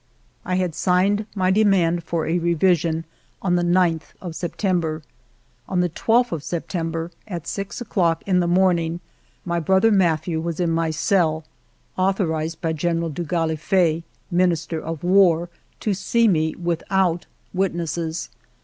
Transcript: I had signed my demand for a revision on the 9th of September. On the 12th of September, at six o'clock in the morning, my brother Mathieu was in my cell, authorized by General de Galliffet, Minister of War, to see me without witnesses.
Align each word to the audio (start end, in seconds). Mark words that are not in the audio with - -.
I 0.43 0.55
had 0.55 0.73
signed 0.73 1.27
my 1.35 1.51
demand 1.51 2.03
for 2.03 2.25
a 2.25 2.39
revision 2.39 3.05
on 3.39 3.55
the 3.55 3.61
9th 3.61 4.15
of 4.19 4.35
September. 4.35 5.03
On 5.69 5.81
the 5.81 5.89
12th 5.91 6.31
of 6.31 6.43
September, 6.43 7.11
at 7.27 7.45
six 7.45 7.81
o'clock 7.81 8.23
in 8.25 8.39
the 8.39 8.47
morning, 8.47 8.99
my 9.45 9.59
brother 9.59 9.91
Mathieu 9.91 10.41
was 10.41 10.59
in 10.59 10.71
my 10.71 10.89
cell, 10.89 11.45
authorized 11.99 12.61
by 12.61 12.73
General 12.73 13.11
de 13.11 13.23
Galliffet, 13.23 14.01
Minister 14.31 14.79
of 14.81 15.03
War, 15.03 15.49
to 15.81 15.93
see 15.93 16.27
me 16.27 16.55
without 16.55 17.27
witnesses. 17.53 18.31